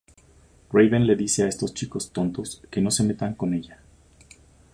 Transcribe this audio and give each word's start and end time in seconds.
Raven 0.73 1.03
le 1.05 1.15
dice 1.15 1.43
a 1.43 1.47
estos 1.47 1.75
"chicos 1.75 2.09
tontos" 2.11 2.63
que 2.71 2.81
no 2.81 2.89
se 2.89 3.03
metan 3.03 3.35
con 3.35 3.53
ella. 3.53 3.77